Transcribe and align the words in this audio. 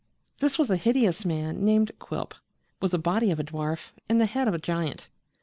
This 0.39 0.57
was 0.57 0.71
a 0.71 0.77
hideous 0.77 1.25
man 1.25 1.63
named 1.63 1.91
Quilp, 1.99 2.33
with 2.81 2.89
the 2.89 2.97
body 2.97 3.29
of 3.29 3.39
a 3.39 3.43
dwarf 3.43 3.91
and 4.09 4.19
the 4.19 4.25
head 4.25 4.47
of 4.47 4.53
a 4.55 4.57
giant. 4.57 5.07